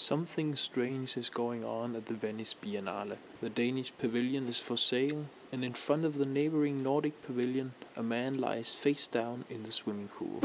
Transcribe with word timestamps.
Something 0.00 0.56
strange 0.56 1.18
is 1.18 1.28
going 1.28 1.62
on 1.62 1.94
at 1.94 2.06
the 2.06 2.14
Venice 2.14 2.54
Biennale. 2.54 3.18
The 3.42 3.50
Danish 3.50 3.92
pavilion 3.98 4.48
is 4.48 4.58
for 4.58 4.78
sale, 4.78 5.26
and 5.52 5.62
in 5.62 5.74
front 5.74 6.06
of 6.06 6.14
the 6.14 6.24
neighboring 6.24 6.82
Nordic 6.82 7.20
pavilion, 7.20 7.74
a 7.94 8.02
man 8.02 8.38
lies 8.38 8.74
face 8.74 9.06
down 9.06 9.44
in 9.50 9.62
the 9.62 9.70
swimming 9.70 10.08
pool. 10.08 10.40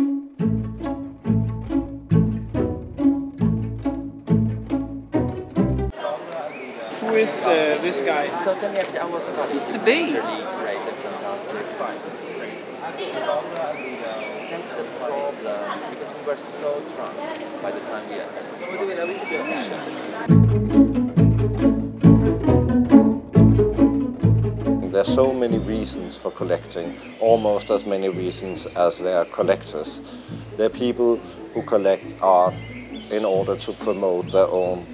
Who 7.00 7.16
is 7.16 7.46
uh, 7.46 7.80
this 7.82 8.02
guy? 8.02 8.28
Mr. 9.56 9.80
The 12.86 12.92
problem 12.92 13.74
because 15.90 16.12
we 16.14 16.22
were 16.24 16.38
so 16.38 16.72
drunk 16.96 17.18
by 17.64 17.72
the 17.72 17.80
time 17.80 18.08
we 18.10 18.16
There's 24.92 25.08
so 25.14 25.34
many 25.34 25.58
reasons 25.58 26.16
for 26.16 26.30
collecting, 26.30 26.96
almost 27.20 27.72
as 27.72 27.88
many 27.88 28.10
reasons 28.10 28.68
as 28.68 29.00
there 29.00 29.18
are 29.18 29.26
collectors. 29.26 30.02
There 30.56 30.68
are 30.68 30.70
people 30.70 31.18
who 31.56 31.64
collect 31.64 32.14
art 32.22 32.54
in 33.10 33.26
order 33.26 33.56
to 33.56 33.74
promote 33.74 34.32
their 34.32 34.48
own 34.48 34.86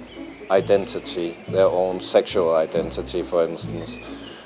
identity, 0.50 1.36
their 1.46 1.66
own 1.66 2.00
sexual 2.00 2.54
identity, 2.54 3.20
for 3.20 3.44
instance. 3.44 3.98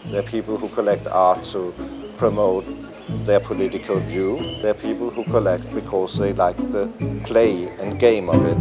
There 0.07 0.19
are 0.19 0.25
people 0.25 0.57
who 0.57 0.69
collect 0.69 1.07
art 1.07 1.45
to 1.53 1.73
promote 2.17 2.65
their 3.09 3.41
political 3.41 3.97
view. 3.97 4.39
There 4.63 4.71
are 4.71 4.75
people 4.75 5.11
who 5.11 5.25
collect 5.25 5.73
because 5.75 6.19
they 6.19 6.33
like 6.33 6.57
the 6.57 6.91
play 7.25 7.69
and 7.79 7.99
game 7.99 8.29
of 8.29 8.45
it. 8.45 8.57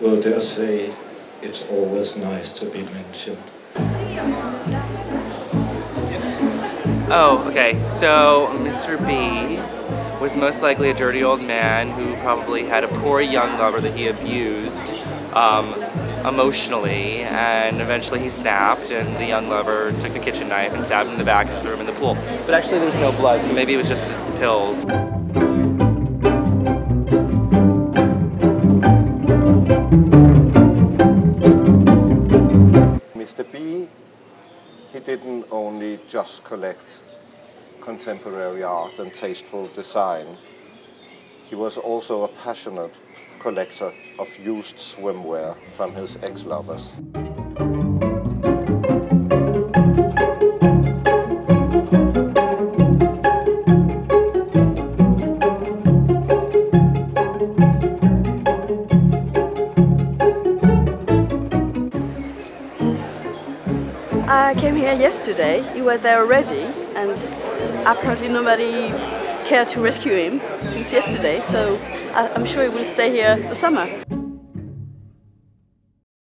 Well, 0.00 0.20
dare 0.20 0.40
say 0.40 0.92
it's 1.42 1.68
always 1.68 2.16
nice 2.16 2.50
to 2.58 2.66
be 2.66 2.82
mentioned. 2.82 3.42
Oh, 7.16 7.46
okay. 7.48 7.80
So 7.86 8.48
Mr. 8.64 8.98
B 9.06 9.58
was 10.24 10.36
most 10.36 10.62
likely 10.62 10.88
a 10.88 10.94
dirty 10.94 11.22
old 11.22 11.42
man 11.42 11.90
who 11.90 12.16
probably 12.22 12.64
had 12.64 12.82
a 12.82 12.88
poor 12.88 13.20
young 13.20 13.58
lover 13.58 13.78
that 13.78 13.94
he 13.94 14.08
abused 14.08 14.94
um, 15.34 15.70
emotionally, 16.26 17.20
and 17.24 17.82
eventually 17.82 18.18
he 18.20 18.30
snapped, 18.30 18.90
and 18.90 19.14
the 19.18 19.26
young 19.26 19.50
lover 19.50 19.92
took 20.00 20.14
the 20.14 20.18
kitchen 20.18 20.48
knife 20.48 20.72
and 20.72 20.82
stabbed 20.82 21.08
him 21.08 21.12
in 21.12 21.18
the 21.18 21.26
back 21.26 21.46
and 21.48 21.62
threw 21.62 21.74
him 21.74 21.80
in 21.80 21.84
the 21.86 21.92
pool. 22.00 22.14
But 22.46 22.54
actually, 22.54 22.78
there 22.78 22.86
was 22.86 22.94
no 22.94 23.12
blood, 23.12 23.42
so 23.42 23.52
maybe 23.52 23.74
it 23.74 23.76
was 23.76 23.86
just 23.90 24.12
pills. 24.38 24.86
Mr. 33.14 33.44
B, 33.52 33.86
he 34.90 35.00
didn't 35.00 35.44
only 35.50 36.00
just 36.08 36.42
collect 36.44 37.02
contemporary 37.84 38.62
art 38.62 38.98
and 38.98 39.12
tasteful 39.12 39.66
design. 39.68 40.26
He 41.44 41.54
was 41.54 41.76
also 41.76 42.24
a 42.24 42.28
passionate 42.28 42.94
collector 43.38 43.92
of 44.18 44.38
used 44.38 44.76
swimwear 44.76 45.54
from 45.66 45.94
his 45.94 46.16
ex-lovers. 46.22 46.96
I 64.26 64.54
came 64.56 64.74
here 64.74 64.94
yesterday. 64.94 65.62
You 65.76 65.84
were 65.84 65.98
there 65.98 66.20
already, 66.20 66.66
and 66.96 67.86
apparently 67.86 68.28
nobody 68.28 68.88
cared 69.46 69.68
to 69.70 69.80
rescue 69.80 70.12
him 70.12 70.40
since 70.66 70.92
yesterday. 70.92 71.40
So 71.40 71.78
I'm 72.14 72.44
sure 72.44 72.62
he 72.62 72.68
will 72.68 72.84
stay 72.84 73.10
here 73.10 73.36
the 73.36 73.54
summer. 73.54 73.88